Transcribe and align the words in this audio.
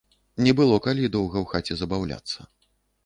Не 0.45 0.53
было 0.59 0.79
калі 0.87 1.11
доўга 1.17 1.37
ў 1.43 1.49
хаце 1.53 1.73
забаўляцца. 1.83 2.39